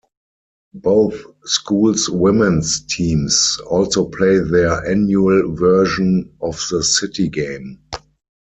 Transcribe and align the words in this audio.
Both 0.73 1.21
schools' 1.45 2.09
women's 2.09 2.79
teams 2.87 3.59
also 3.67 4.05
play 4.09 4.39
their 4.39 4.83
annual 4.89 5.53
version 5.53 6.35
of 6.41 6.59
the 6.71 6.83
City 6.83 7.29
Game. 7.29 7.79